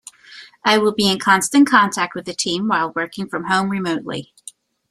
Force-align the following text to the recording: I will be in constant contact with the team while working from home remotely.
I 0.65 0.79
will 0.79 0.93
be 0.95 1.07
in 1.07 1.19
constant 1.19 1.69
contact 1.69 2.15
with 2.15 2.25
the 2.25 2.33
team 2.33 2.67
while 2.67 2.91
working 2.95 3.29
from 3.29 3.43
home 3.43 3.69
remotely. 3.69 4.33